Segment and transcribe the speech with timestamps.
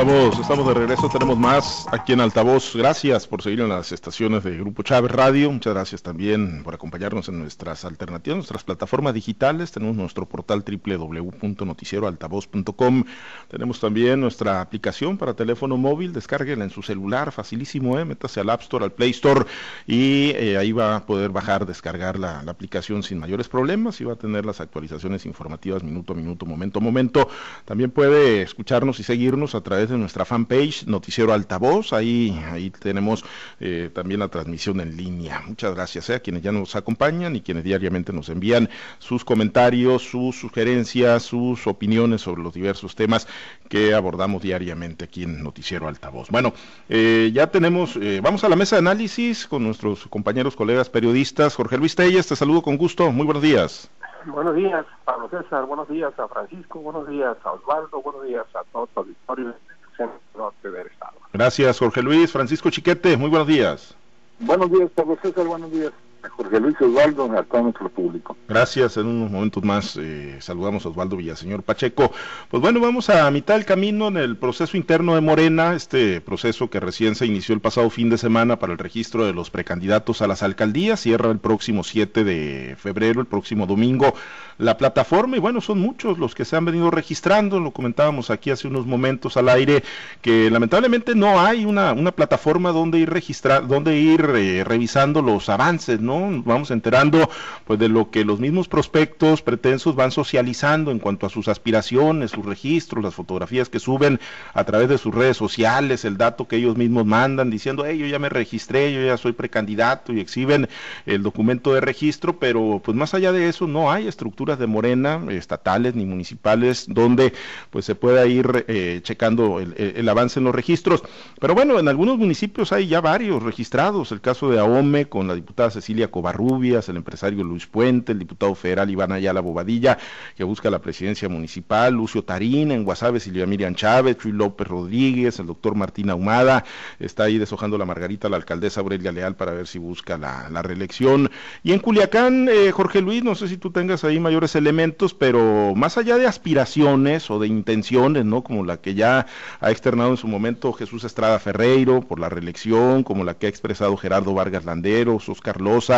[0.00, 2.74] estamos, estamos de regreso, tenemos más aquí en Altavoz.
[2.74, 5.52] Gracias por seguir en las estaciones de Grupo Chávez Radio.
[5.52, 9.72] Muchas gracias también por acompañarnos en nuestras alternativas, nuestras plataformas digitales.
[9.72, 13.04] Tenemos nuestro portal www.noticieroaltavoz.com.
[13.48, 16.14] Tenemos también nuestra aplicación para teléfono móvil.
[16.14, 18.06] Descárguela en su celular, facilísimo, ¿eh?
[18.06, 19.44] métase al App Store, al Play Store
[19.86, 24.04] y eh, ahí va a poder bajar, descargar la, la aplicación sin mayores problemas y
[24.04, 27.28] va a tener las actualizaciones informativas minuto a minuto, momento a momento.
[27.66, 31.92] También puede escucharnos y seguirnos a través de nuestra fanpage Noticiero Altavoz.
[31.92, 33.24] Ahí, ahí tenemos
[33.58, 35.42] eh, también la transmisión en línea.
[35.46, 40.02] Muchas gracias eh, a quienes ya nos acompañan y quienes diariamente nos envían sus comentarios,
[40.02, 43.26] sus sugerencias, sus opiniones sobre los diversos temas
[43.68, 46.30] que abordamos diariamente aquí en Noticiero Altavoz.
[46.30, 46.52] Bueno,
[46.88, 51.54] eh, ya tenemos, vamos a la mesa de análisis con nuestros compañeros, colegas periodistas.
[51.54, 53.10] Jorge Luis Telles, te saludo con gusto.
[53.12, 53.90] Muy buenos días.
[54.26, 55.64] Buenos días, Pablo César.
[55.64, 56.80] Buenos días a Francisco.
[56.80, 58.02] Buenos días a Osvaldo.
[58.02, 61.12] Buenos días a todos los auditorios del centro norte del Estado.
[61.32, 62.32] Gracias, Jorge Luis.
[62.32, 63.94] Francisco Chiquete, muy buenos días.
[64.38, 65.46] Buenos días, Pablo César.
[65.46, 65.92] Buenos días.
[66.28, 68.36] Jorge Luis Osvaldo, a todo nuestro público.
[68.48, 72.12] Gracias, en unos momentos más eh, saludamos a Osvaldo Villaseñor Pacheco.
[72.50, 76.68] Pues bueno, vamos a mitad del camino en el proceso interno de Morena, este proceso
[76.68, 80.20] que recién se inició el pasado fin de semana para el registro de los precandidatos
[80.20, 84.14] a las alcaldías, cierra el próximo 7 de febrero, el próximo domingo,
[84.58, 88.50] la plataforma, y bueno, son muchos los que se han venido registrando, lo comentábamos aquí
[88.50, 89.82] hace unos momentos al aire,
[90.20, 95.48] que lamentablemente no hay una, una plataforma donde ir registrar, donde ir eh, revisando los
[95.48, 96.09] avances, ¿no?
[96.44, 97.30] Vamos enterando
[97.64, 102.30] pues de lo que los mismos prospectos pretensos van socializando en cuanto a sus aspiraciones,
[102.30, 104.20] sus registros, las fotografías que suben
[104.54, 108.06] a través de sus redes sociales, el dato que ellos mismos mandan diciendo, hey, yo
[108.06, 110.68] ya me registré, yo ya soy precandidato y exhiben
[111.06, 115.20] el documento de registro, pero pues más allá de eso no hay estructuras de Morena,
[115.30, 117.32] estatales ni municipales, donde
[117.70, 121.02] pues se pueda ir eh, checando el, el avance en los registros.
[121.40, 125.34] Pero bueno, en algunos municipios hay ya varios registrados, el caso de Ahome con la
[125.34, 129.98] diputada Cecilia Covarrubias, el empresario Luis Puente, el diputado federal Iván Ayala Bobadilla,
[130.36, 135.38] que busca la presidencia municipal, Lucio Tarín, en Guasave, Silvia Miriam Chávez, Chuy López Rodríguez,
[135.38, 136.64] el doctor Martín Ahumada,
[136.98, 141.30] está ahí deshojando la margarita la alcaldesa Aurelia Leal para ver si busca la, reelección.
[141.62, 145.74] Y en Culiacán, eh, Jorge Luis, no sé si tú tengas ahí mayores elementos, pero
[145.74, 148.42] más allá de aspiraciones o de intenciones, ¿no?
[148.42, 149.26] Como la que ya
[149.60, 153.48] ha externado en su momento Jesús Estrada Ferreiro por la reelección, como la que ha
[153.48, 155.89] expresado Gerardo Vargas Landeros, Oscar Loza,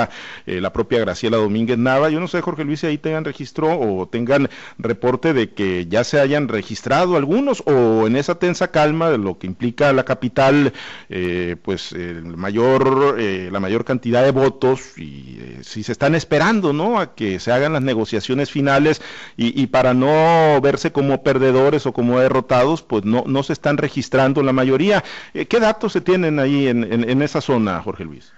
[0.47, 2.11] eh, la propia Graciela Domínguez Nava.
[2.11, 4.49] Yo no sé, Jorge Luis, si ahí tengan registro o tengan
[4.79, 9.39] reporte de que ya se hayan registrado algunos o en esa tensa calma de lo
[9.39, 10.73] que implica la capital,
[11.09, 16.73] eh, pues el mayor, eh, la mayor cantidad de votos y si se están esperando,
[16.73, 16.99] ¿no?
[16.99, 19.03] A que se hagan las negociaciones finales
[19.37, 24.43] y, para no verse como perdedores o como derrotados, pues no, no se están registrando
[24.43, 25.05] la mayoría.
[25.33, 28.33] ¿Qué datos se tienen ahí en, en esa zona, Jorge Luis?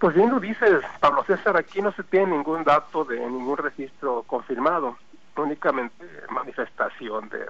[0.00, 4.22] Pues bien lo dices, Pablo César, aquí no se tiene ningún dato de ningún registro
[4.22, 4.96] confirmado,
[5.36, 7.46] únicamente manifestación de,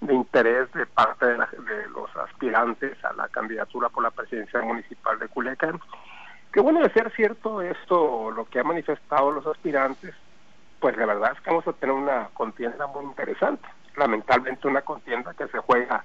[0.00, 1.36] de interés de parte de,
[1.94, 5.80] los aspirantes a la candidatura por la presidencia municipal de Culiacán.
[6.52, 10.16] Que bueno, de ser cierto esto, lo que han manifestado los aspirantes,
[10.80, 13.68] pues la verdad es que vamos a tener una contienda muy interesante.
[13.96, 16.04] Lamentablemente una contienda que se juega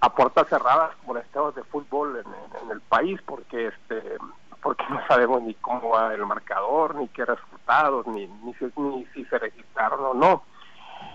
[0.00, 4.18] a puertas cerradas como los estados de fútbol en, en el país, porque este
[4.62, 9.06] porque no sabemos ni cómo va el marcador, ni qué resultados, ni, ni, si, ni
[9.14, 10.42] si se registraron o no.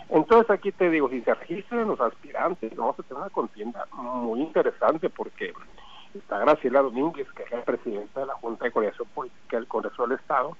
[0.09, 4.41] Entonces aquí te digo, si se registran los aspirantes, vamos a tener una contienda muy
[4.41, 5.53] interesante porque
[6.13, 10.07] está Graciela Domínguez, que es la presidenta de la Junta de Coordinación Política del Congreso
[10.07, 10.55] del Estado,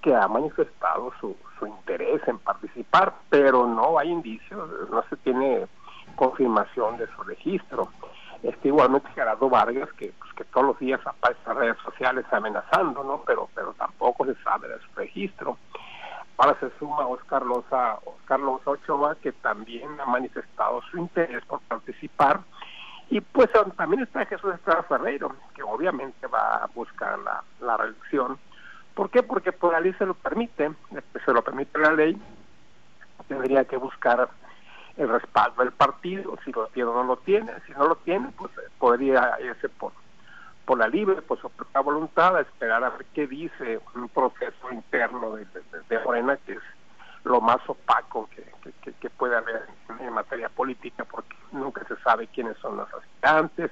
[0.00, 5.66] que ha manifestado su, su interés en participar, pero no hay indicios, no se tiene
[6.14, 7.88] confirmación de su registro.
[8.44, 13.02] Este, igualmente Gerardo Vargas, que, pues, que todos los días aparece en redes sociales amenazando,
[13.02, 13.22] ¿no?
[13.26, 15.56] Pero, pero tampoco se sabe de su registro.
[16.36, 21.60] Ahora se suma Oscar Loza, Oscar Loza Ochoa, que también ha manifestado su interés por
[21.60, 22.40] participar.
[23.08, 28.38] Y pues también está Jesús Estrada Ferreiro, que obviamente va a buscar la, la reelección.
[28.94, 29.22] ¿Por qué?
[29.22, 30.70] Porque por la ley se lo permite,
[31.24, 32.20] se lo permite la ley,
[33.26, 34.28] tendría que buscar
[34.96, 38.28] el respaldo del partido, si lo tiene o no lo tiene, si no lo tiene,
[38.36, 39.92] pues eh, podría irse por,
[40.64, 44.70] por la libre, por su propia voluntad, a esperar a ver qué dice un proceso
[44.72, 45.46] interno de,
[45.88, 46.62] de, Morena, que es
[47.24, 48.44] lo más opaco que,
[48.92, 49.66] que, puede haber
[50.00, 53.70] en, materia política, porque nunca se sabe quiénes son los aspirantes,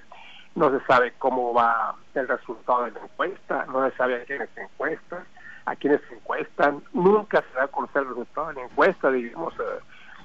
[0.54, 4.50] no se sabe cómo va el resultado de la encuesta, no se sabe a quiénes
[4.54, 5.24] se encuestan,
[5.66, 9.54] a quiénes se encuestan, nunca se da a conocer el resultado de la encuesta, digamos,
[9.54, 9.80] eh,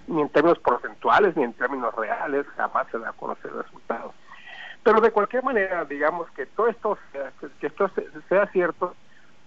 [0.08, 4.14] ni en términos porcentuales, ni en términos reales, jamás se da a conocer el resultado.
[4.84, 6.98] Pero de cualquier manera, digamos que todo esto,
[7.60, 7.92] que esto
[8.30, 8.96] sea cierto,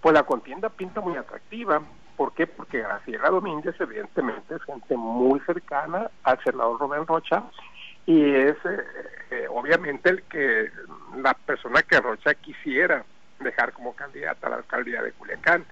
[0.01, 1.81] pues la contienda pinta muy atractiva.
[2.17, 2.47] ¿Por qué?
[2.47, 7.43] Porque Graciela Domínguez evidentemente es gente muy cercana al senador Rubén Rocha
[8.05, 8.85] y es eh,
[9.31, 10.71] eh, obviamente el que
[11.17, 13.05] la persona que Rocha quisiera
[13.39, 15.65] dejar como candidata a la alcaldía de Culiacán.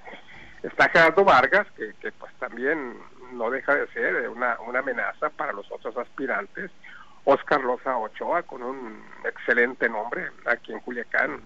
[0.62, 2.96] Está Gerardo Vargas, que, que pues también
[3.32, 6.70] no deja de ser una, una amenaza para los otros aspirantes.
[7.24, 11.42] Oscar Loza Ochoa, con un excelente nombre aquí en Culiacán,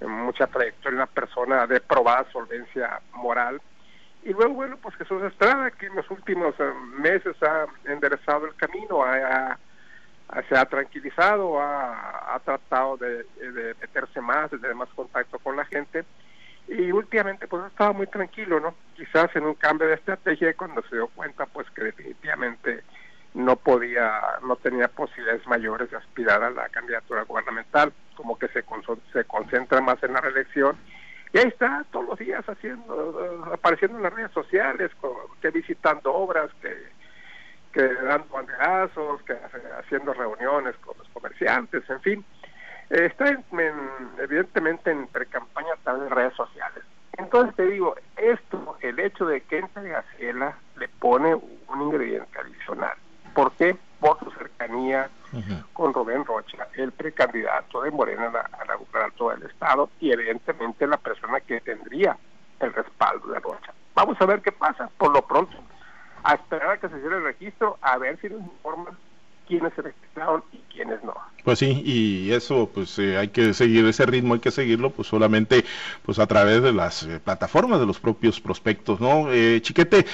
[0.00, 3.60] mucha trayectoria, una persona de probada solvencia moral.
[4.22, 8.54] Y luego, bueno, pues Jesús Estrada, que en los últimos eh, meses ha enderezado el
[8.54, 9.58] camino, ha,
[10.48, 13.26] se ha tranquilizado, ha, tratado de,
[13.80, 16.04] meterse más, de tener más contacto con la gente.
[16.70, 18.76] Y últimamente, pues ha estado muy tranquilo, ¿no?
[18.94, 22.84] Quizás en un cambio de estrategia cuando se dio cuenta, pues que definitivamente
[23.34, 28.64] no podía, no tenía posibilidades mayores de aspirar a la candidatura gubernamental, como que se,
[29.12, 30.76] se concentra más en la reelección.
[31.32, 34.92] Y ahí está todos los días haciendo, apareciendo en las redes sociales,
[35.42, 36.72] que visitando obras, que,
[37.72, 39.36] que dando banderazos, que
[39.76, 42.24] haciendo reuniones con los comerciantes, en fin.
[42.90, 43.44] Está en,
[44.18, 46.84] evidentemente en pre-campaña también en redes sociales.
[47.16, 52.96] Entonces te digo, esto, el hecho de que entre Gaciela le pone un ingrediente adicional.
[53.34, 53.76] ¿Por qué?
[54.00, 55.10] Por su cercanía
[55.72, 60.96] con Rubén Rocha, el precandidato de Morena a la, a del Estado y evidentemente la
[60.96, 62.16] persona que tendría
[62.58, 63.72] el respaldo de Rocha.
[63.94, 64.90] Vamos a ver qué pasa.
[64.98, 65.56] Por lo pronto,
[66.24, 68.96] a esperar a que se cierre el registro, a ver si nos informan
[69.46, 69.82] quiénes se
[70.52, 71.14] y quiénes no.
[71.44, 75.08] Pues sí, y eso pues eh, hay que seguir ese ritmo, hay que seguirlo pues
[75.08, 75.64] solamente
[76.04, 79.32] pues a través de las eh, plataformas de los propios prospectos, ¿no?
[79.32, 80.04] Eh, Chiquete,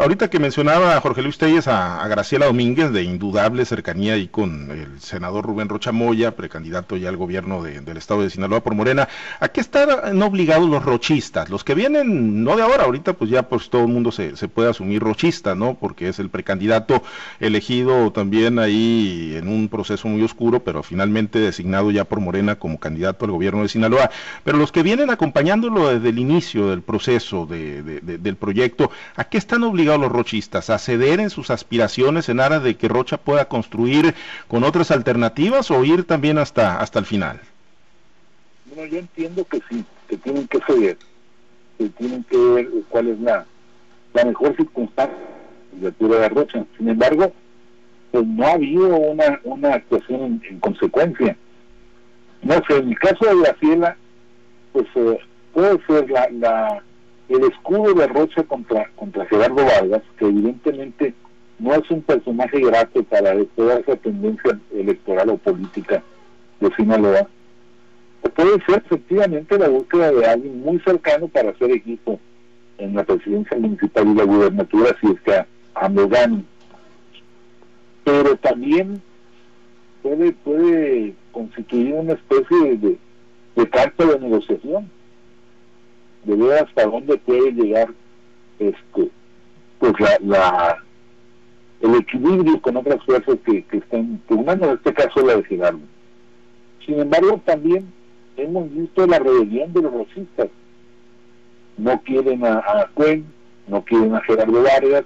[0.00, 5.00] ahorita que mencionaba Jorge Luis Telles a, Graciela Domínguez de indudable cercanía y con el
[5.00, 9.08] senador Rubén Rocha Moya, precandidato ya al gobierno del estado de Sinaloa por Morena,
[9.40, 11.50] ¿a qué están obligados los rochistas?
[11.50, 14.48] Los que vienen, no de ahora, ahorita pues ya pues todo el mundo se, se
[14.48, 15.74] puede asumir rochista, ¿no?
[15.74, 17.02] Porque es el precandidato
[17.40, 22.78] elegido también ahí en un proceso muy oscuro pero finalmente designado ya por Morena como
[22.78, 24.10] candidato al gobierno de Sinaloa.
[24.44, 29.62] Pero los que vienen acompañándolo desde el inicio del proceso del proyecto, ¿a qué están
[29.62, 30.70] obligados los rochistas?
[30.70, 34.14] ¿A ceder en sus aspiraciones en aras de que Rocha pueda construir
[34.48, 37.40] con otras alternativas o ir también hasta, hasta el final?
[38.66, 40.98] Bueno, yo entiendo que sí, que tienen que ceder,
[41.78, 43.46] que tienen que ver cuál es la,
[44.12, 45.14] la mejor circunstancia
[45.80, 46.64] de Rocha.
[46.76, 47.32] Sin embargo,
[48.14, 51.36] pues no ha habido una, una actuación en, consecuencia.
[52.42, 53.96] No sé, en el caso de Graciela,
[54.72, 55.18] pues eh,
[55.52, 56.82] puede ser la, la,
[57.28, 61.12] el escudo de Rocha contra, contra Gerardo Vargas, que evidentemente
[61.58, 66.00] no es un personaje grato para toda esa tendencia electoral o política
[66.60, 67.28] de Sinaloa,
[68.22, 72.20] o puede ser efectivamente la búsqueda de alguien muy cercano para hacer equipo
[72.78, 75.88] en la presidencia municipal y la gubernatura si es que a, a
[78.04, 79.02] pero también
[80.02, 82.98] puede puede constituir una especie de,
[83.56, 84.90] de carta de negociación
[86.24, 87.88] de ver hasta dónde puede llegar
[88.58, 89.10] este
[89.78, 90.82] pues la,
[91.80, 95.80] el equilibrio con otras fuerzas que, que están pugnando, en este caso la de Gerardo.
[96.86, 97.92] Sin embargo, también
[98.36, 100.48] hemos visto la rebelión de los racistas.
[101.76, 103.26] No quieren a, a Cuen,
[103.68, 105.04] no quieren a Gerardo Vargas.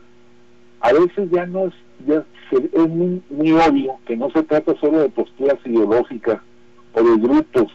[0.81, 1.75] A veces ya no es
[2.07, 6.41] ya es muy, obvio que no se trata solo de posturas ideológicas
[6.95, 7.73] o de grupos,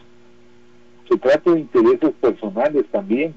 [1.08, 3.34] se trata de intereses personales también,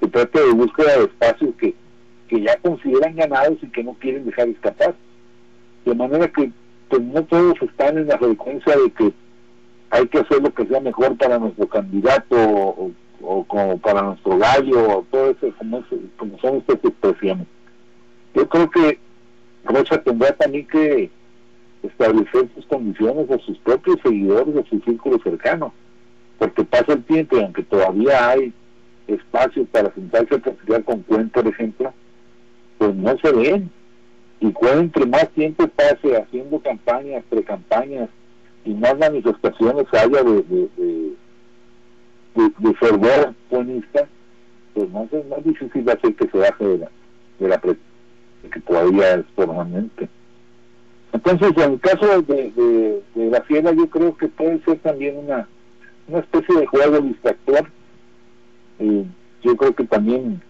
[0.00, 1.74] se trata de búsqueda de espacios que,
[2.28, 4.94] que ya consideran ganados y que no quieren dejar escapar.
[5.84, 6.50] De manera que
[6.88, 9.12] pues, no todos están en la frecuencia de que
[9.90, 12.92] hay que hacer lo que sea mejor para nuestro candidato o,
[13.46, 15.84] como para nuestro gallo o todo eso como,
[16.16, 17.46] como son estas expresiones.
[18.34, 18.98] Yo creo que
[19.64, 21.10] Rocha tendrá también que
[21.82, 25.72] establecer sus condiciones a sus propios seguidores, a su círculo cercano,
[26.38, 28.52] porque pasa el tiempo y aunque todavía hay
[29.06, 31.92] espacio para sentarse a platicar con Cuen, por ejemplo,
[32.78, 33.70] pues no se ven.
[34.40, 38.08] Y Cuen entre más tiempo pase haciendo campañas, precampañas
[38.64, 40.68] y más manifestaciones haya de, de,
[42.34, 44.08] de, fervor buenista,
[44.74, 46.90] pues más es más difícil hacer que se baje de la,
[47.38, 47.58] de la
[48.50, 50.08] que todavía es permanente.
[51.12, 55.48] Entonces, en el caso de, de, la fiera, yo creo que puede ser también una,
[56.08, 57.70] una especie de juego distractor.
[58.80, 59.04] Eh,
[59.42, 60.42] yo creo que también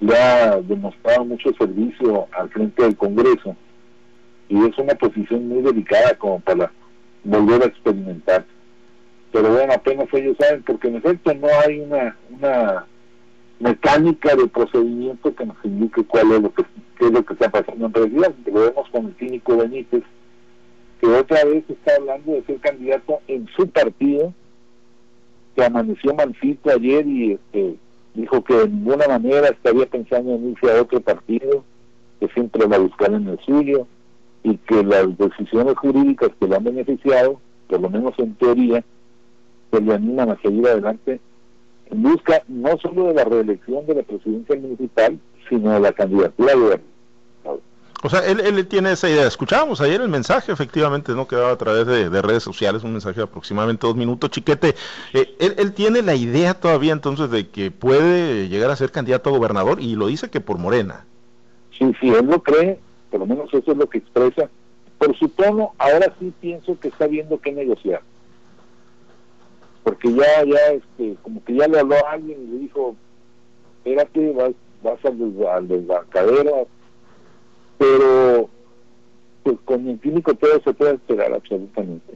[0.00, 3.56] le ha demostrado mucho servicio al frente del Congreso
[4.48, 6.70] y es una posición muy delicada como para
[7.24, 8.44] volver a experimentar.
[9.32, 12.86] Pero bueno, apenas ellos saben, porque en efecto no hay una, una
[13.62, 16.62] mecánica de procedimiento que nos indique cuál es lo que,
[16.98, 18.34] es lo que está pasando en realidad.
[18.46, 20.02] Lo vemos con el clínico Benítez,
[21.00, 24.34] que otra vez está hablando de ser candidato en su partido,
[25.54, 27.76] que amaneció malcito ayer y este,
[28.14, 31.64] dijo que de ninguna manera estaría pensando en irse a otro partido,
[32.18, 33.86] que siempre va a buscar en el suyo,
[34.42, 38.82] y que las decisiones jurídicas que lo han beneficiado, por lo menos en teoría,
[39.70, 41.20] se le animan a seguir adelante
[41.92, 45.18] en busca no solo de la reelección de la presidencia municipal,
[45.48, 46.80] sino de la candidatura de
[48.04, 49.28] o sea, él, él tiene esa idea.
[49.28, 51.28] Escuchábamos ayer el mensaje, efectivamente, ¿no?
[51.28, 54.28] Quedaba a través de, redes sociales, un mensaje de aproximadamente dos minutos.
[54.30, 54.74] Chiquete,
[55.12, 59.30] eh, él, él, tiene la idea todavía entonces de que puede llegar a ser candidato
[59.30, 61.04] a gobernador y lo dice que por Morena.
[61.78, 64.50] Sí, sí, él lo cree, por lo menos eso es lo que expresa.
[64.98, 68.02] Por su tono, ahora sí pienso que está viendo qué negociar.
[69.82, 72.96] Porque ya, ya, este, como que ya le habló a alguien y le dijo,
[73.78, 76.66] espérate, vas, vas al, al
[77.78, 78.48] pero
[79.42, 82.14] pues con el clínico todo se puede esperar absolutamente.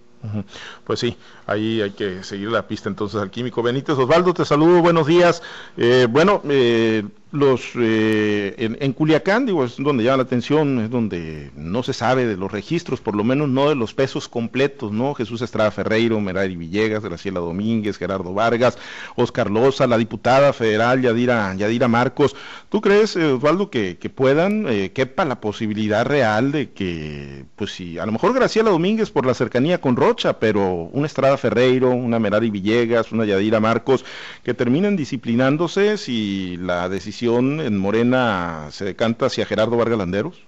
[0.85, 3.97] Pues sí, ahí hay que seguir la pista entonces al químico Benítez.
[3.97, 5.43] Osvaldo, te saludo, buenos días.
[5.77, 11.51] Eh, bueno, eh, los eh, en, Culiacán, digo, es donde llama la atención, es donde
[11.57, 15.13] no se sabe de los registros, por lo menos no de los pesos completos, ¿no?
[15.13, 18.79] Jesús Estrada Ferreiro, Merari Villegas, Graciela Domínguez, Gerardo Vargas,
[19.17, 22.37] Oscar Loza, la diputada federal Yadira, Yadira Marcos.
[22.69, 27.99] ¿Tú crees, Osvaldo, que, que puedan, eh, quepa la posibilidad real de que, pues sí,
[27.99, 32.21] a lo mejor Graciela Domínguez por la cercanía con Rocha, pero una Estrada Ferreiro, una
[32.21, 34.05] Merari Villegas, una Yadira Marcos,
[34.45, 40.47] que terminen disciplinándose si la decisión en Morena se decanta hacia Gerardo Vargas Landeros?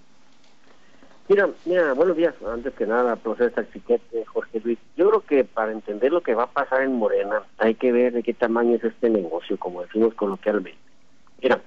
[1.29, 2.35] Mira, mira, buenos días.
[2.47, 4.79] Antes que nada, profesor Chiquete, Jorge Luis.
[4.97, 8.13] Yo creo que para entender lo que va a pasar en Morena, hay que ver
[8.13, 10.79] de qué tamaño es este negocio, como decimos coloquialmente.
[11.43, 11.61] Mira,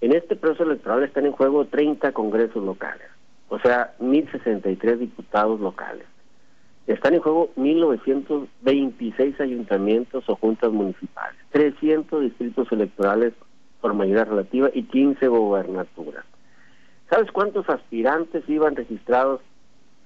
[0.00, 3.06] en este proceso electoral están en juego 30 congresos locales,
[3.48, 6.06] o sea, 1.063 diputados locales.
[6.86, 13.34] Están en juego 1.926 ayuntamientos o juntas municipales, 300 distritos electorales
[13.82, 16.24] por mayoría relativa y 15 gobernaturas.
[17.10, 19.42] ¿Sabes cuántos aspirantes iban registrados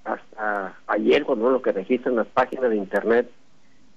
[0.04, 3.30] hasta ayer, cuando lo que registran las páginas de internet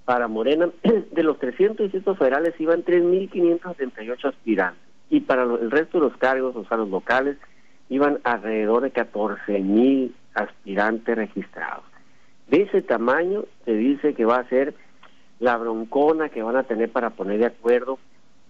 [0.06, 0.70] para Morena?
[1.12, 6.56] De los 300 distritos federales iban 3.578 aspirantes y para el resto de los cargos,
[6.56, 7.38] o sea, los locales,
[7.90, 11.84] iban alrededor de 14.000 aspirantes registrados.
[12.48, 14.76] De ese tamaño se dice que va a ser
[15.40, 17.98] la broncona que van a tener para poner de acuerdo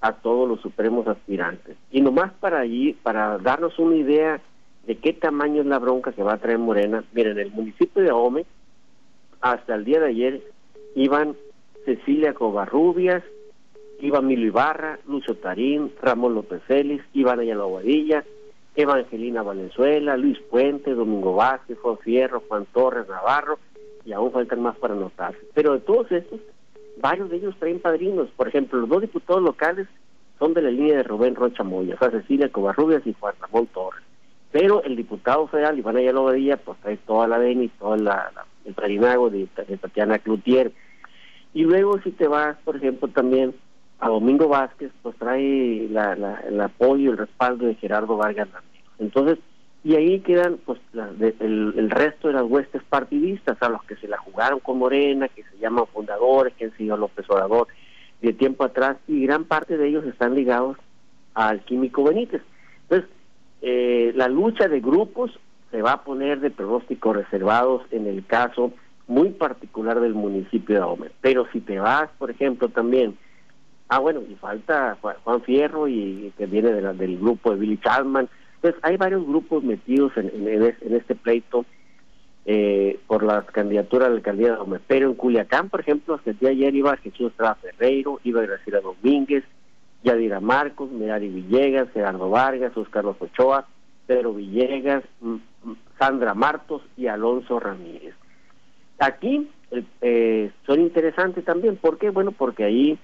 [0.01, 1.77] a todos los supremos aspirantes.
[1.91, 4.41] Y nomás para allí, para darnos una idea
[4.85, 8.01] de qué tamaño es la bronca que va a traer Morena, miren, en el municipio
[8.01, 8.45] de Ahome,
[9.41, 10.41] hasta el día de ayer,
[10.95, 11.35] iban
[11.85, 13.23] Cecilia Covarrubias,
[13.99, 18.23] iba Milo Ibarra, Lucio Tarín, Ramón López Félix, Iván Ayala Guadilla,
[18.75, 23.59] Evangelina Valenzuela, Luis Puente, Domingo Vázquez, Juan Fierro, Juan Torres, Navarro,
[24.05, 25.39] y aún faltan más para anotarse.
[25.53, 26.39] Pero de todos estos,
[27.01, 28.29] varios de ellos traen padrinos.
[28.35, 29.87] Por ejemplo, los dos diputados locales
[30.37, 33.67] son de la línea de Rubén Rocha Moya, o sea, Cecilia Covarrubias y Juan Ramón
[33.67, 34.03] Torres.
[34.51, 38.31] Pero el diputado federal, Iván Ayala Badilla, pues trae toda la DENI, todo la,
[38.65, 40.71] el padrinago de, Tatiana Cloutier.
[41.53, 43.53] Y luego si te vas, por ejemplo, también
[43.99, 46.13] a Domingo Vázquez, pues trae la,
[46.47, 48.47] el apoyo y el respaldo de Gerardo Vargas
[48.97, 49.39] Entonces,
[49.83, 54.17] y ahí quedan pues el, resto de las huestes partidistas, a los que se la
[54.17, 57.67] jugaron con Morena, que se llaman fundadores, que han sido López Obrador
[58.21, 60.77] de tiempo atrás, y gran parte de ellos están ligados
[61.33, 62.41] al químico Benítez.
[62.83, 63.09] Entonces,
[63.61, 65.39] eh, la lucha de grupos
[65.71, 68.73] se va a poner de pronósticos reservados en el caso
[69.07, 71.11] muy particular del municipio de Ahome.
[71.21, 73.17] Pero si te vas, por ejemplo, también,
[73.87, 78.27] ah, bueno, y falta Juan Fierro, y que viene de del grupo de Billy Chapman,
[78.61, 81.65] entonces, hay varios grupos metidos en, en, este pleito
[82.45, 86.39] eh, por la candidatura de la alcaldía de Pero en Culiacán, por ejemplo, hasta el
[86.39, 89.45] día de ayer iba Jesús Estrada Ferreiro, iba Graciela Domínguez,
[90.03, 93.65] Yadira Marcos, Merari Villegas, Gerardo Vargas, Oscar Ochoa,
[94.07, 95.03] Pedro Villegas,
[95.97, 98.13] Sandra Martos y Alonso Ramírez.
[98.97, 99.47] Aquí
[100.01, 102.09] eh, son interesantes también, ¿por qué?
[102.09, 102.99] Bueno, porque ahí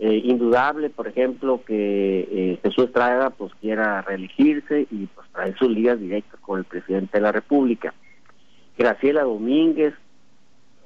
[0.00, 5.70] eh, indudable, por ejemplo, que eh, Jesús Estrada pues quiera reelegirse y pues traer sus
[5.70, 7.94] ligas directas con el presidente de la República.
[8.76, 9.94] Graciela Domínguez,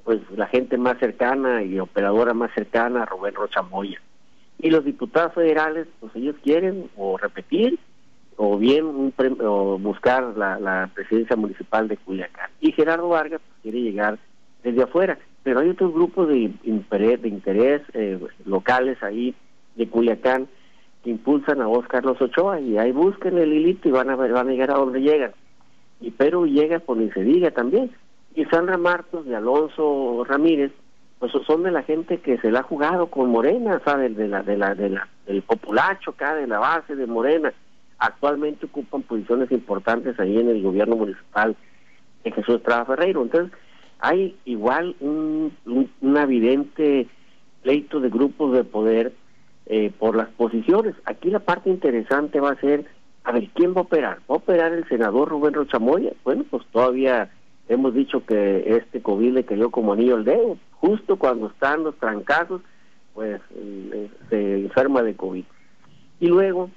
[0.03, 3.99] pues la gente más cercana y operadora más cercana Rubén Rocha Moya.
[4.59, 7.79] Y los diputados federales, pues ellos quieren o repetir
[8.41, 9.13] o bien un
[9.43, 12.49] o buscar la, presidencia municipal de Culiacán.
[12.61, 14.17] Y Gerardo Vargas pues, quiere llegar
[14.63, 19.33] desde afuera, pero hay otros grupos de interés, eh, locales ahí
[19.75, 20.47] de Culiacán
[21.03, 24.49] que impulsan a Oscar Los Ochoa y ahí busquen el hilito y van a, van
[24.49, 25.31] a llegar a donde llegan.
[26.01, 27.91] Y Perú llega por ni se diga también.
[28.35, 30.71] Y Sandra Martos y Alonso Ramírez,
[31.19, 34.15] pues son de la gente que se la ha jugado con Morena, ¿sabes?
[34.15, 37.53] De la, de la, de la, del populacho acá, de la base de Morena.
[37.97, 41.55] Actualmente ocupan posiciones importantes ahí en el gobierno municipal
[42.23, 43.21] de Jesús Estrada Ferreiro.
[43.23, 43.51] Entonces,
[43.99, 47.07] hay igual un, un, evidente
[47.61, 49.13] pleito de grupos de poder
[49.65, 50.95] eh, por las posiciones.
[51.05, 52.85] Aquí la parte interesante va a ser,
[53.23, 54.19] a ver, ¿quién va a operar?
[54.29, 56.13] ¿Va a operar el senador Rubén Rochamoya?
[56.23, 57.29] Bueno, pues todavía
[57.67, 60.57] hemos dicho que este COVID le cayó como anillo al dedo.
[60.79, 62.61] Justo cuando están los trancazos,
[63.13, 65.43] pues eh, se enferma de COVID.
[66.21, 66.69] Y luego,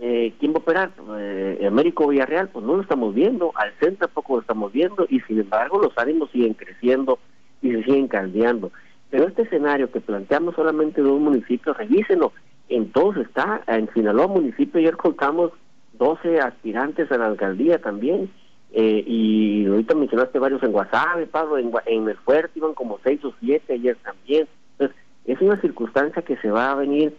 [0.00, 0.90] eh, ¿quién va a operar?
[1.18, 5.20] Eh, Américo Villarreal, pues no lo estamos viendo, al centro tampoco lo estamos viendo, y
[5.20, 7.18] sin embargo los ánimos siguen creciendo
[7.62, 8.72] y se siguen caldeando.
[9.10, 12.32] Pero este escenario que planteamos solamente de un municipio, revísenlo,
[12.68, 15.52] en todos está, en Sinaloa municipio ayer contamos
[15.92, 18.30] 12 aspirantes a la alcaldía también,
[18.72, 23.24] eh, y ahorita mencionaste varios en Guasave, Pablo, en, en el fuerte iban como seis
[23.24, 24.48] o siete ayer también.
[24.72, 24.96] Entonces,
[25.26, 27.16] es una circunstancia que se va a venir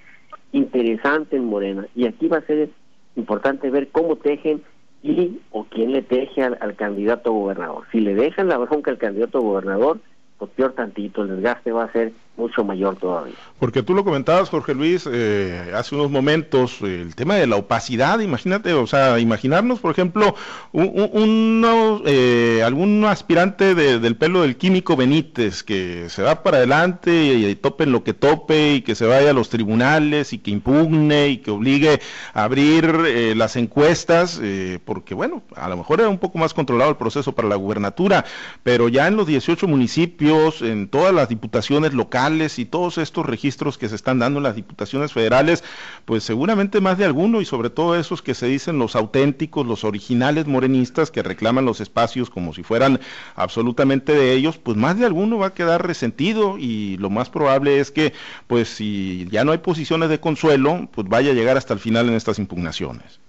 [0.56, 1.88] interesante en Morena.
[1.96, 2.70] Y aquí va a ser
[3.16, 4.62] importante ver cómo tejen
[5.04, 7.84] y o quién le teje al, al candidato gobernador.
[7.92, 10.00] Si le dejan la bronca al candidato gobernador,
[10.38, 13.36] pues peor tantito, el desgaste va a ser mucho mayor todavía.
[13.60, 18.20] Porque tú lo comentabas, Jorge Luis, eh, hace unos momentos, el tema de la opacidad,
[18.20, 20.36] imagínate, o sea, imaginarnos, por ejemplo,
[20.74, 27.56] un, eh, algún aspirante del pelo del químico Benítez que se va para adelante y,
[27.56, 31.30] tope en lo que tope y que se vaya a los tribunales y que impugne
[31.30, 32.02] y que obligue
[32.34, 34.42] a abrir eh, las encuestas,
[34.84, 38.26] porque bueno, a lo mejor era un poco más controlado el proceso para la gubernatura,
[38.64, 43.78] pero ya en los 18 municipios, en todas las diputaciones locales, y todos estos registros
[43.78, 45.64] que se están dando en las diputaciones federales,
[46.06, 49.84] pues seguramente más de alguno y sobre todo esos que se dicen los auténticos, los
[49.84, 53.00] originales morenistas que reclaman los espacios como si fueran
[53.36, 57.80] absolutamente de ellos, pues más de alguno va a quedar resentido y lo más probable
[57.80, 58.14] es que
[58.48, 62.10] pues si ya no hay posiciones de consuelo, pues vaya a llegar hasta el final
[62.10, 63.20] en estas impugnaciones.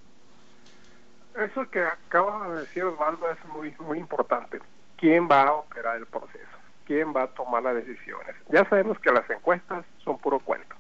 [1.37, 4.59] Eso que acaba de decir Osvaldo es muy, muy importante.
[4.97, 6.56] ¿Quién va a operar el proceso?
[6.87, 8.35] Quién va a tomar las decisiones.
[8.49, 10.75] Ya sabemos que las encuestas son puro cuento.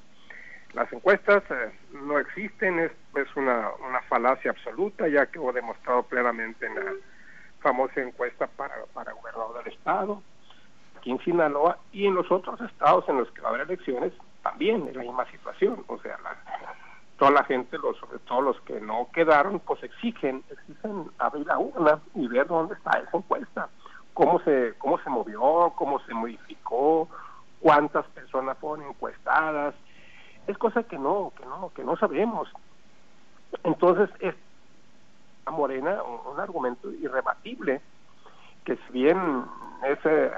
[0.72, 2.92] Las encuestas eh, no existen, es,
[3.36, 6.92] una, una, falacia absoluta, ya que he demostrado plenamente en la
[7.60, 10.22] famosa encuesta para, para gobernador del Estado,
[10.98, 14.12] aquí en Sinaloa, y en los otros estados en los que va a haber elecciones,
[14.42, 15.82] también es la misma situación.
[15.86, 16.18] O sea,
[17.18, 21.58] toda la gente, los, sobre todo los que no quedaron, pues exigen, exigen abrir la
[21.58, 23.68] urna y ver dónde está esa encuesta
[24.16, 27.06] cómo se, cómo se movió, cómo se modificó,
[27.60, 29.74] cuántas personas fueron encuestadas.
[30.46, 32.48] Es cosa que no, que no, que no sabemos.
[33.62, 34.34] Entonces, es
[35.44, 37.82] a Morena un, argumento irrebatible,
[38.64, 39.44] que si bien
[39.86, 40.30] es eh,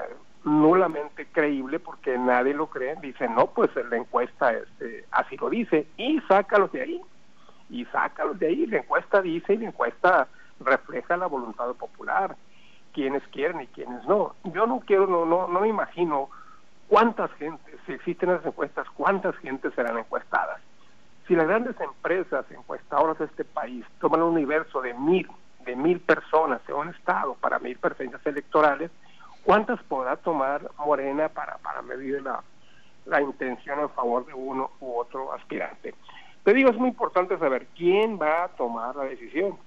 [0.43, 5.87] nulamente creíble porque nadie lo cree, dice, no, pues la encuesta este, así lo dice,
[5.95, 7.01] y sácalos de ahí,
[7.69, 10.27] y sácalos de ahí, la encuesta dice y la encuesta
[10.59, 12.35] refleja la voluntad popular
[12.93, 14.35] quienes quieren y quienes no.
[14.45, 16.29] Yo no quiero, no, no, no me imagino
[16.87, 20.59] cuántas gentes, si existen esas encuestas, cuántas gentes serán encuestadas.
[21.27, 25.29] Si las grandes empresas encuestadoras de este país toman un universo de mil,
[25.65, 28.89] de mil personas en un estado para medir preferencias electorales,
[29.43, 32.43] ¿cuántas podrá tomar Morena para, para medir la,
[33.05, 35.93] la intención a favor de uno u otro aspirante?
[36.43, 39.57] Te digo, es muy importante saber quién va a tomar la decisión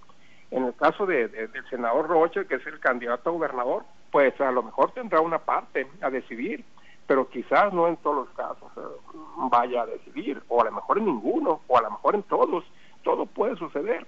[0.52, 4.52] en el caso de, del senador Rocha, que es el candidato a gobernador, pues a
[4.52, 6.62] lo mejor tendrá una parte a decidir,
[7.06, 9.16] pero quizás no en todos los casos eh,
[9.50, 12.64] vaya a decidir, o a lo mejor en ninguno, o a lo mejor en todos,
[13.02, 14.06] todo puede suceder.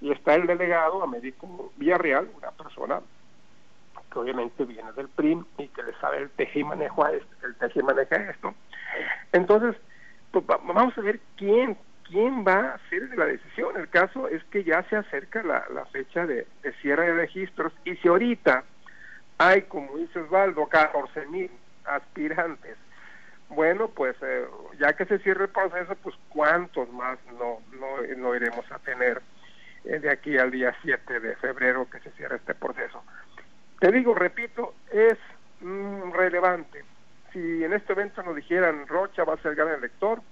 [0.00, 3.00] Y está el delegado Américo Villarreal, una persona
[4.12, 7.46] que obviamente viene del PRIM y que le sabe el teje y manejo a esto,
[7.46, 8.52] el teje y maneja esto.
[9.32, 9.76] Entonces,
[10.32, 13.76] pues vamos a ver quién quién va a hacer la decisión.
[13.76, 16.46] El caso es que ya se acerca la, fecha de,
[16.80, 18.64] cierre de registros y si ahorita
[19.38, 21.50] hay, como dice Osvaldo, 14 mil
[21.84, 22.76] aspirantes,
[23.48, 24.46] bueno, pues eh,
[24.78, 29.22] ya que se cierre el proceso, pues cuántos más no, no, iremos a tener
[29.84, 33.02] eh, de aquí al día 7 de febrero que se cierre este proceso.
[33.78, 35.16] Te digo, repito, es
[35.60, 36.84] mm, relevante.
[37.32, 40.22] Si en este evento nos dijeran Rocha va a ser gran elector,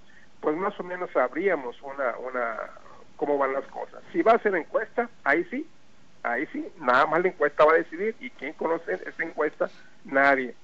[0.44, 2.57] pues más o menos habríamos una, una
[3.16, 4.02] cómo van las cosas.
[4.12, 5.66] Si va a ser encuesta, ahí sí,
[6.22, 8.14] ahí sí, nada más la encuesta va a decidir.
[8.20, 9.70] ¿Y quién conoce esa encuesta?
[10.04, 10.54] Nadie.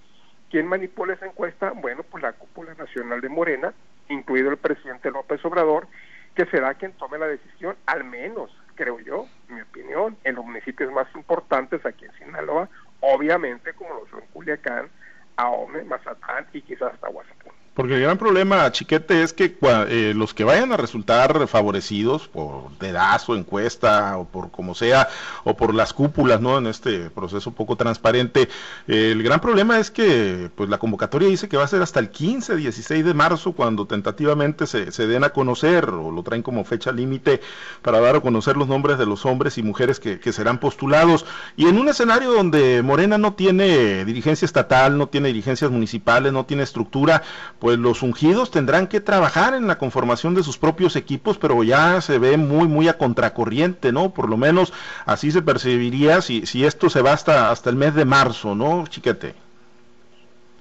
[0.51, 1.71] ¿Quién manipula esa encuesta?
[1.71, 3.73] Bueno, pues la cúpula nacional de Morena,
[4.11, 5.87] incluido el presidente López Obrador,
[6.35, 10.45] que será quien tome la decisión, al menos, creo yo, en mi opinión, en los
[10.45, 12.69] municipios más importantes aquí en Sinaloa,
[13.01, 14.91] obviamente como lo son Culiacán,
[15.37, 17.60] Ahome, Mazatlán y quizás hasta Huasapún.
[17.81, 19.57] Porque el gran problema, Chiquete, es que
[19.89, 25.09] eh, los que vayan a resultar favorecidos por dedazo, encuesta o por como sea,
[25.45, 26.59] o por las cúpulas, ¿no?
[26.59, 28.51] En este proceso poco transparente,
[28.87, 32.01] eh, el gran problema es que pues la convocatoria dice que va a ser hasta
[32.01, 36.43] el 15, 16 de marzo cuando tentativamente se, se den a conocer o lo traen
[36.43, 37.41] como fecha límite
[37.81, 41.25] para dar a conocer los nombres de los hombres y mujeres que, que serán postulados.
[41.57, 46.45] Y en un escenario donde Morena no tiene dirigencia estatal, no tiene dirigencias municipales, no
[46.45, 47.23] tiene estructura,
[47.59, 51.63] pues pues los ungidos tendrán que trabajar en la conformación de sus propios equipos, pero
[51.63, 54.13] ya se ve muy, muy a contracorriente, ¿no?
[54.13, 54.73] Por lo menos
[55.07, 58.85] así se percibiría si, si esto se va hasta, hasta el mes de marzo, ¿no,
[58.89, 59.35] chiquete?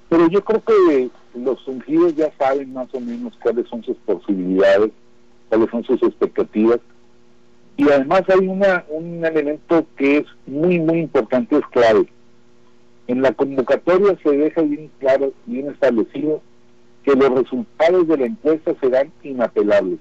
[0.08, 4.92] Pero yo creo que los ungidos ya saben más o menos cuáles son sus posibilidades,
[5.50, 6.80] cuáles son sus expectativas.
[7.76, 12.08] Y además hay una, un elemento que es muy, muy importante, es clave.
[13.08, 16.44] En la convocatoria se deja bien claro, bien establecido
[17.10, 20.00] que los resultados de la encuesta serán inapelables.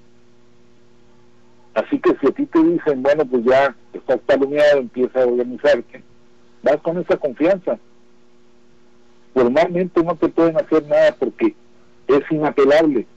[1.73, 6.03] Así que si a ti te dicen, bueno, pues ya estás palomeado, empieza a organizarte,
[6.61, 7.79] vas con esa confianza.
[9.33, 11.55] Formalmente no te pueden hacer nada porque
[12.07, 13.07] es inapelable.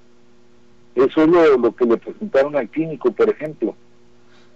[0.95, 3.75] Eso es lo, que le presentaron al clínico, por ejemplo.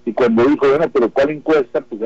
[0.04, 1.80] Y cuando dijo, bueno, pero ¿cuál encuesta?
[1.80, 2.00] Pues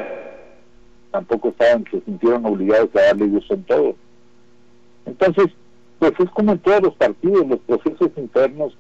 [1.11, 3.97] tampoco estaban, se sintieron obligados a darle gusto en todo.
[5.07, 5.47] Entonces,
[6.01, 8.73] pues es como en todos los partidos, los procesos internos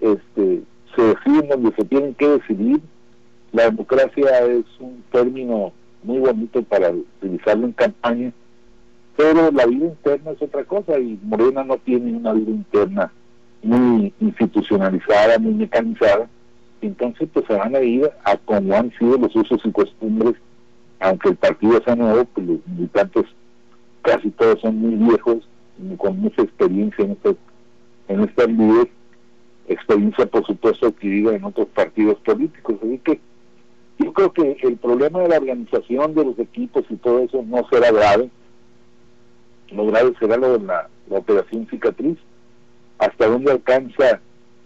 [0.00, 0.62] este,
[0.94, 2.80] se deciden donde se tienen que decidir.
[3.52, 5.72] La democracia es un término
[6.04, 8.32] muy bonito para utilizarlo en campaña,
[9.16, 13.12] pero la vida interna es otra cosa y Morena no tiene una vida interna
[13.62, 16.28] muy institucionalizada, muy mecanizada.
[16.82, 20.34] Entonces, pues se van a ir a como han sido los usos y costumbres,
[21.00, 23.24] aunque el partido sea nuevo, pues los militantes
[24.02, 25.48] casi todos son muy viejos
[25.98, 27.36] con mucha experiencia en este
[28.08, 28.88] en estas líderes,
[29.68, 32.76] experiencia por supuesto adquirida en otros partidos políticos.
[32.82, 33.20] Así que
[33.98, 37.66] yo creo que el problema de la organización de los equipos y todo eso no
[37.70, 38.30] será grave.
[39.70, 42.18] Lo grave será lo de la, operación cicatriz,
[42.98, 44.20] hasta dónde alcanza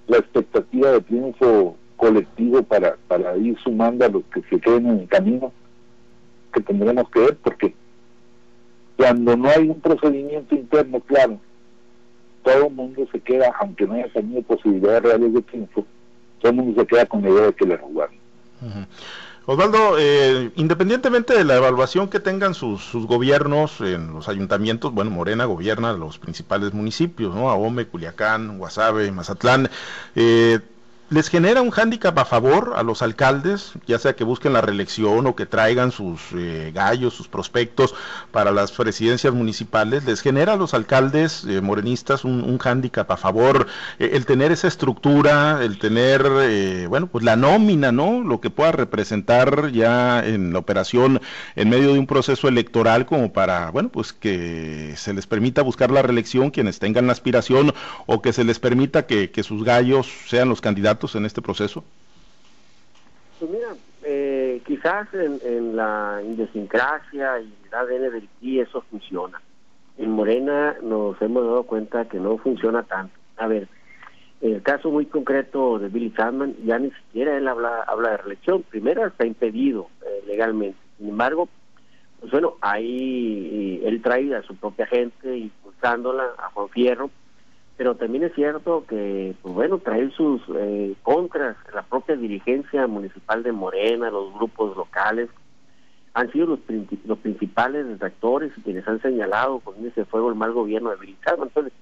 [0.06, 5.00] la expectativa de triunfo colectivo para, para ir sumando a los que se queden en
[5.00, 5.52] el camino,
[6.52, 7.74] que tendremos que ver, porque
[8.98, 11.38] cuando no hay un procedimiento interno claro,
[12.42, 15.86] todo el mundo se queda, aunque no haya tenido posibilidades reales de triunfo,
[16.40, 18.16] todo el mundo se queda con la idea de que le robaron.
[19.46, 25.12] Osvaldo, eh, independientemente de la evaluación que tengan sus, sus, gobiernos en los ayuntamientos, bueno,
[25.12, 27.50] Morena gobierna los principales municipios, ¿no?
[27.50, 29.70] Ahome, Culiacán, Guasave, Mazatlán.
[30.16, 30.58] Eh,
[31.10, 35.26] les genera un hándicap a favor a los alcaldes, ya sea que busquen la reelección
[35.26, 37.94] o que traigan sus eh, gallos, sus prospectos
[38.30, 43.68] para las presidencias municipales, les genera a los alcaldes eh, morenistas un, hándicap a favor,
[43.98, 48.20] eh, el tener esa estructura, el tener, bueno, pues la nómina, ¿no?
[48.22, 51.20] Lo que pueda representar ya en la operación
[51.54, 55.90] en medio de un proceso electoral como para, bueno, pues que se les permita buscar
[55.90, 57.72] la reelección quienes tengan la aspiración
[58.06, 61.84] o que se les permita que, que sus gallos sean los candidatos en este proceso?
[63.38, 63.68] Pues mira,
[64.02, 69.40] eh, quizás en, la idiosincrasia y el ADN del PRI eso funciona.
[69.96, 73.14] En Morena nos hemos dado cuenta que no funciona tanto.
[73.36, 73.68] A ver,
[74.40, 78.62] el caso muy concreto de Billy Chapman, ya ni siquiera él habla, habla de reelección.
[78.62, 80.78] Primero está impedido eh, legalmente.
[80.98, 81.48] Sin embargo,
[82.20, 87.10] pues bueno, ahí él trae a su propia gente impulsándola, a Juan Fierro,
[87.78, 93.44] pero también es cierto que, pues bueno, traer sus eh, contras, la propia dirigencia municipal
[93.44, 95.30] de Morena, los grupos locales,
[96.12, 96.58] han sido los,
[97.06, 101.44] los principales detractores y quienes han señalado con ese fuego el mal gobierno de Villalba.
[101.44, 101.72] Entonces,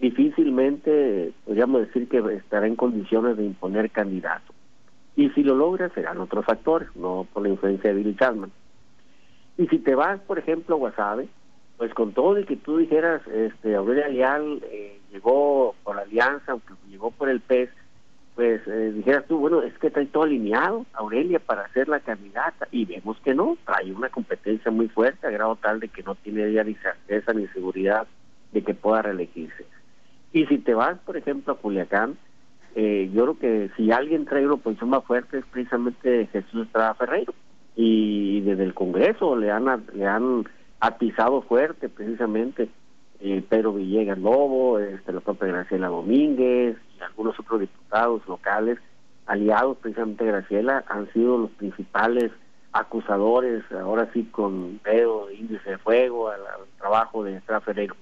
[0.00, 4.52] difícilmente podríamos decir que estará en condiciones de imponer candidato.
[5.14, 8.50] Y si lo logra, serán otros factores, no por la influencia de Billy Chapman.
[9.56, 11.28] Y si te vas, por ejemplo, a Guasave,
[11.76, 16.52] pues con todo y que tú dijeras, este, Aurelia Leal eh, llegó por la alianza,
[16.52, 17.70] aunque llegó por el PES,
[18.34, 22.66] pues eh, dijeras tú, bueno, es que trae todo alineado, Aurelia, para ser la candidata,
[22.70, 26.14] y vemos que no, hay una competencia muy fuerte, a grado tal de que no
[26.16, 28.06] tiene ya ni certeza ni seguridad
[28.52, 29.66] de que pueda reelegirse.
[30.32, 32.16] Y si te vas, por ejemplo, a Culiacán,
[32.74, 36.94] eh, yo creo que si alguien trae una posición más fuerte es precisamente Jesús Estrada
[36.94, 37.32] Ferreiro.
[37.76, 40.44] Y desde el Congreso le han, le han
[40.86, 42.68] atizado fuerte precisamente
[43.20, 48.78] eh, Pedro Villegas Lobo, este, la propia Graciela Domínguez y algunos otros diputados locales
[49.26, 52.30] aliados precisamente Graciela han sido los principales
[52.72, 56.40] acusadores, ahora sí con dedo, índice de fuego al,
[56.78, 57.94] trabajo de Estrada Ferreiro.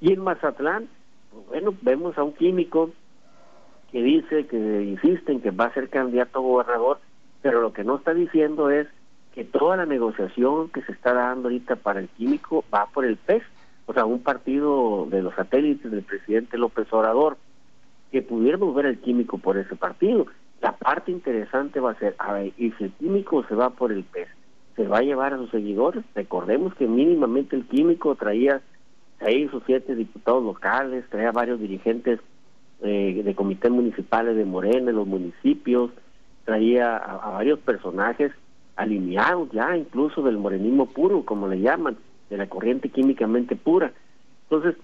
[0.00, 0.88] Y en Mazatlán,
[1.30, 2.90] pues bueno, vemos a un químico
[3.92, 6.98] que dice, que insiste en que va a ser candidato a gobernador,
[7.42, 8.88] pero lo que no está diciendo es
[9.34, 13.16] que toda la negociación que se está dando ahorita para el químico va por el
[13.16, 13.42] PES,
[13.86, 17.36] o sea, un partido de los satélites del presidente López Obrador,
[18.10, 20.26] que pudiéramos ver el químico por ese partido.
[20.60, 23.92] La parte interesante va a ser, a ver, y si el químico se va por
[23.92, 24.28] el PES,
[24.76, 26.04] ¿se va a llevar a sus seguidores?
[26.14, 28.60] Recordemos que mínimamente el químico traía
[29.20, 32.20] seis o siete diputados locales, traía varios dirigentes
[32.82, 35.90] eh, de comités municipales de Morena en los municipios,
[36.44, 38.32] traía a, varios personajes
[38.80, 41.98] alineados ya, incluso del morenismo puro, como le llaman,
[42.30, 43.92] de la corriente químicamente pura.
[44.44, 44.76] Entonces,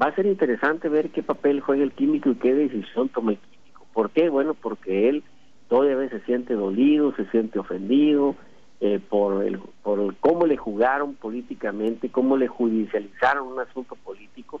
[0.00, 3.38] va a ser interesante ver qué papel juega el químico y qué decisión toma el
[3.38, 3.86] químico.
[3.92, 4.28] ¿Por qué?
[4.28, 5.22] Bueno, porque él
[5.68, 8.34] todavía se siente dolido, se siente ofendido
[8.80, 14.60] eh, por, el, por cómo le jugaron políticamente, cómo le judicializaron un asunto político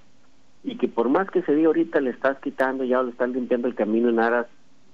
[0.62, 3.66] y que por más que se diga ahorita le estás quitando, ya lo están limpiando
[3.66, 4.46] el camino en aras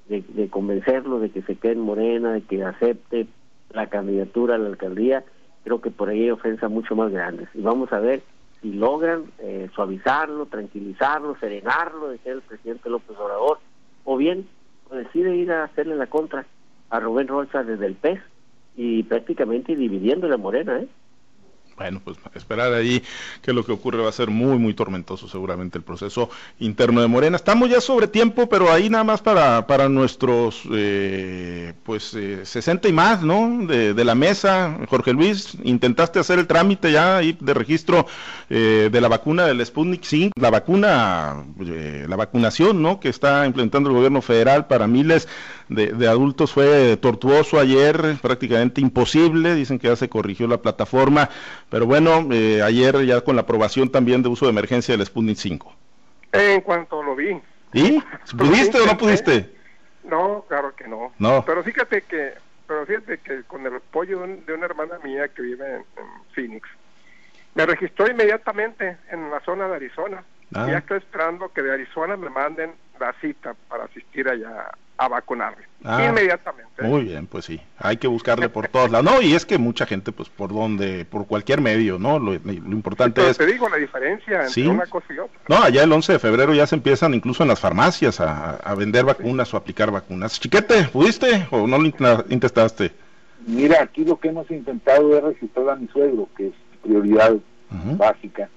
[0.09, 3.29] de, de convencerlo de que se quede en Morena, de que acepte
[3.73, 5.25] la candidatura a la alcaldía,
[5.65, 7.49] creo que por ahí hay ofensa mucho más grandes.
[7.55, 8.23] Y vamos a ver
[8.61, 13.59] si logran eh, suavizarlo, tranquilizarlo, serenarlo, decía el presidente López Obrador,
[14.05, 14.47] o bien
[14.91, 16.47] decide ir a hacerle la contra
[16.91, 18.21] a Rubén Rocha desde el PES
[18.77, 20.89] y prácticamente dividiendo la Morena, ¿eh?
[21.81, 23.03] Bueno, pues esperar ahí
[23.41, 27.07] que lo que ocurre va a ser muy, muy tormentoso seguramente el proceso interno de
[27.07, 27.37] Morena.
[27.37, 32.87] Estamos ya sobre tiempo, pero ahí nada más para, para nuestros, eh, pues, eh, 60
[32.87, 33.67] y más, ¿no?
[33.67, 34.77] De, de, la mesa.
[34.91, 38.07] Jorge Luis, intentaste hacer el trámite ya ahí de registro
[38.51, 43.01] eh, de la vacuna del Sputnik 5, la vacuna, eh, la vacunación, ¿no?
[43.01, 45.29] Que está implementando el gobierno federal para miles
[45.71, 49.55] de, de adultos fue tortuoso ayer, prácticamente imposible.
[49.55, 51.31] Dicen que ya se corrigió la plataforma
[51.71, 55.37] pero bueno, eh, ayer ya con la aprobación también de uso de emergencia del Sputnik
[55.37, 55.75] 5.
[56.33, 57.41] En cuanto lo vi.
[57.73, 58.03] ¿Y?
[58.37, 59.55] ¿Pudiste o no pudiste?
[60.05, 61.13] No, claro que no.
[61.19, 61.45] No.
[61.47, 62.35] Pero fíjate que,
[62.67, 65.85] pero fíjate que con el apoyo de, una hermana mía que vive en,
[66.35, 66.69] Phoenix,
[67.55, 70.25] me registró inmediatamente en la zona de Arizona.
[70.55, 70.67] Ah.
[70.67, 75.09] Y ya estoy esperando que de Arizona me manden la cita para asistir allá a
[75.09, 75.65] vacunarle.
[75.83, 76.83] Ah, inmediatamente.
[76.83, 79.11] Muy bien, pues sí, hay que buscarle por todos lados.
[79.11, 82.19] No, y es que mucha gente, pues por donde, por cualquier medio, ¿no?
[82.19, 83.39] Lo, importante es...
[83.39, 85.41] Te digo la diferencia entre una cosa y otra.
[85.49, 89.07] No, allá el 11 de febrero ya se empiezan incluso en las farmacias a, vender
[89.07, 90.39] vacunas o aplicar vacunas.
[90.39, 91.87] Chiquete, ¿pudiste o no lo
[92.29, 92.93] intentaste?
[93.47, 97.37] Mira, aquí lo que hemos intentado es registrar a mi suegro, que es prioridad
[97.97, 98.51] básica,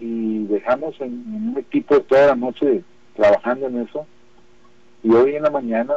[0.00, 2.82] y dejamos en un equipo toda la noche
[3.14, 4.06] trabajando en eso
[5.02, 5.94] y hoy en la mañana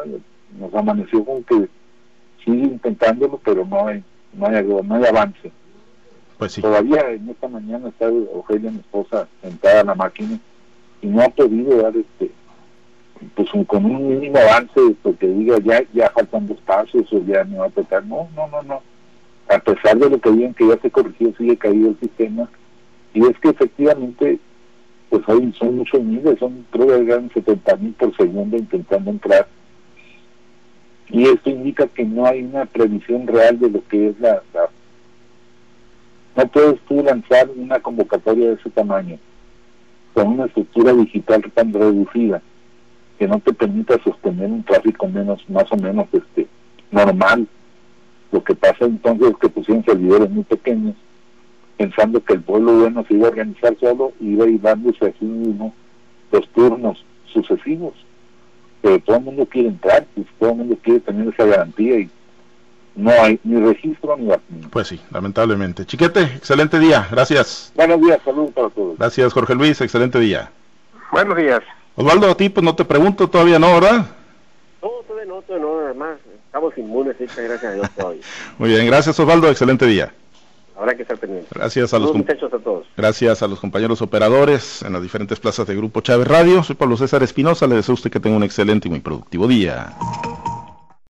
[0.59, 1.67] nos amaneció con que
[2.43, 5.51] sigue intentándolo, pero no hay, no hay, no hay avance.
[6.37, 6.61] Pues sí.
[6.61, 10.39] Todavía en esta mañana está Ofelia, mi esposa, sentada en la máquina
[11.01, 12.31] y no ha podido dar este
[13.35, 17.57] pues con un mínimo avance porque diga ya ya faltan dos pasos o ya me
[17.57, 18.81] va a tocar no no no no
[19.47, 22.49] a pesar de lo que digan que ya se corrigió sigue caído el sistema
[23.13, 24.39] y es que efectivamente
[25.11, 29.45] pues hoy son muchos miles, son creo que eran 70 mil por segundo intentando entrar.
[31.09, 34.41] Y esto indica que no hay una previsión real de lo que es la,
[36.37, 39.19] No puedes tú lanzar una convocatoria de ese tamaño,
[40.13, 42.41] con una estructura digital tan reducida,
[43.19, 46.47] que no te permita sostener un tráfico menos, más o menos este
[46.89, 47.45] normal.
[48.31, 50.95] Lo que pasa entonces es que pusieron servidores muy pequeños
[51.77, 55.07] pensando que el pueblo bueno se iba a organizar solo y iba a ir dándose
[55.07, 55.73] así mismo
[56.31, 57.03] los turnos
[57.33, 57.93] sucesivos.
[58.81, 62.09] Pero todo el mundo quiere entrar, pues todo el mundo quiere tener esa garantía y
[62.95, 64.67] no hay ni registro ni vacuna.
[64.71, 65.85] Pues sí, lamentablemente.
[65.85, 67.71] Chiquete, excelente día, gracias.
[67.75, 68.97] Buenos días, saludos para todos.
[68.97, 70.51] Gracias, Jorge Luis, excelente día.
[71.11, 71.61] Buenos días.
[71.95, 74.07] Osvaldo, a ti pues no te pregunto todavía, ¿no, verdad?
[74.81, 78.21] No, todavía no, todavía no, además estamos inmunes, gracias a Dios todavía.
[78.57, 80.11] Muy bien, gracias Osvaldo, excelente día
[80.81, 81.47] habrá que estar pendiente.
[81.53, 82.87] Gracias a los, a todos.
[82.97, 86.63] Gracias a los compañeros operadores en las diferentes plazas de Grupo Chávez Radio.
[86.63, 87.67] Soy Pablo César Espinosa.
[87.67, 89.93] Le deseo a usted que tenga un excelente y muy productivo día.